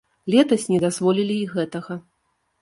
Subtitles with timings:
[0.35, 1.99] Летась не дазволілі і гэтага.